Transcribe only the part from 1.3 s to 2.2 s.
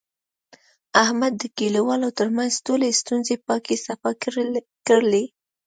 د کلیوالو